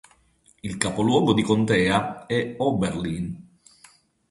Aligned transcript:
Il 0.63 0.77
capoluogo 0.79 1.31
di 1.31 1.43
contea 1.43 2.25
è 2.25 2.55
Oberlin. 2.57 3.59